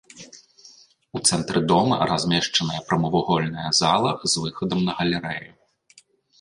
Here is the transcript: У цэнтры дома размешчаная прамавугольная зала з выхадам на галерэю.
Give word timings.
У 1.19 1.21
цэнтры 1.29 1.59
дома 1.73 1.99
размешчаная 2.13 2.81
прамавугольная 2.89 3.69
зала 3.83 4.11
з 4.31 4.47
выхадам 4.47 4.79
на 4.91 4.99
галерэю. 5.03 5.51